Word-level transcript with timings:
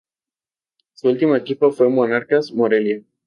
Su 0.95 1.09
último 1.09 1.35
equipo 1.35 1.71
fue 1.71 1.87
Monarcas 1.87 2.51
Morelia. 2.51 3.03